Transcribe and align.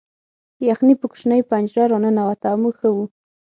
یخني 0.67 0.93
په 0.99 1.05
کوچنۍ 1.11 1.41
پنجره 1.49 1.85
نه 1.87 1.91
راننوته 1.91 2.45
او 2.51 2.57
موږ 2.61 2.73
ښه 2.79 2.89
وو 2.95 3.05